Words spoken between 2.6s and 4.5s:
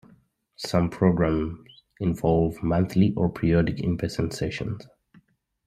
monthly or periodic in-person